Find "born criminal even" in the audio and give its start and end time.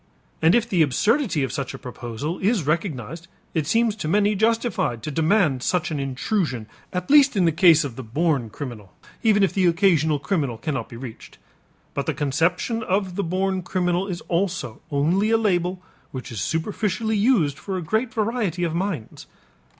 8.03-9.43